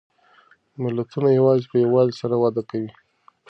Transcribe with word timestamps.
ملتونه 0.83 1.27
یوازې 1.39 1.65
په 1.71 1.77
یووالي 1.83 2.13
سره 2.21 2.35
وده 2.43 2.61
کوي. 2.69 2.91